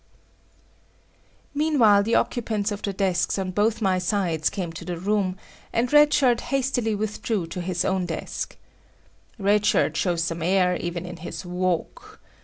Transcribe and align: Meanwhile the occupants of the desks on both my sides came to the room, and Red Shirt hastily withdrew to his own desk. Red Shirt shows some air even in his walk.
Meanwhile 1.53 2.01
the 2.01 2.15
occupants 2.15 2.71
of 2.71 2.81
the 2.81 2.91
desks 2.91 3.37
on 3.37 3.51
both 3.51 3.83
my 3.83 3.99
sides 3.99 4.49
came 4.49 4.73
to 4.73 4.83
the 4.83 4.97
room, 4.97 5.37
and 5.71 5.93
Red 5.93 6.11
Shirt 6.11 6.41
hastily 6.41 6.95
withdrew 6.95 7.45
to 7.45 7.61
his 7.61 7.85
own 7.85 8.07
desk. 8.07 8.57
Red 9.37 9.63
Shirt 9.63 9.95
shows 9.95 10.23
some 10.23 10.41
air 10.41 10.75
even 10.75 11.05
in 11.05 11.17
his 11.17 11.45
walk. 11.45 12.19